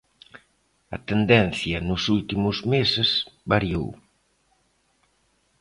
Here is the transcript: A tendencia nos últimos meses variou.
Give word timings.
A 0.95 0.97
tendencia 1.09 1.77
nos 1.89 2.03
últimos 2.17 2.57
meses 2.73 3.09
variou. 3.51 3.87